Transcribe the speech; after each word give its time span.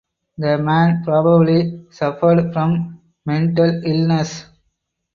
The 0.39 0.57
man 0.57 1.03
probably 1.05 1.85
suffered 1.91 2.51
from 2.53 2.99
mental 3.23 3.83
illness. 3.85 4.45